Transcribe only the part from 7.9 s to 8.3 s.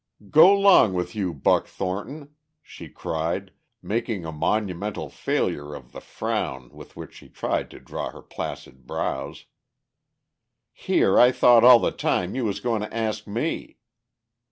her